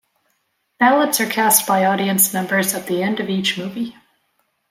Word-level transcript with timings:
Ballots 0.79 1.21
are 1.21 1.27
cast 1.29 1.67
by 1.67 1.85
audience 1.85 2.33
members 2.33 2.73
at 2.73 2.87
the 2.87 3.03
end 3.03 3.19
of 3.19 3.29
each 3.29 3.55
movie. 3.59 3.95